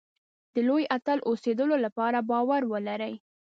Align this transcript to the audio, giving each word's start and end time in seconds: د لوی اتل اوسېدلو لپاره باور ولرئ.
د 0.53 0.55
لوی 0.67 0.83
اتل 0.97 1.19
اوسېدلو 1.29 1.75
لپاره 1.85 2.19
باور 2.31 2.61
ولرئ. 2.71 3.13